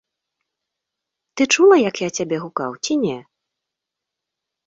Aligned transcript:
Ты 1.35 1.43
чула, 1.55 1.77
як 1.89 1.95
я 2.03 2.09
цябе 2.17 2.37
гукаў, 2.45 2.71
ці 2.85 2.93
не? 3.03 3.15